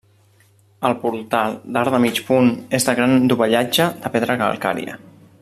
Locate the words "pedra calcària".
4.17-4.99